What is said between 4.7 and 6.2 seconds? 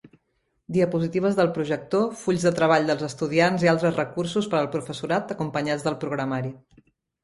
professorat acompanyats del